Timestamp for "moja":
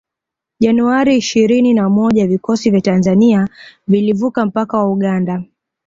1.89-2.27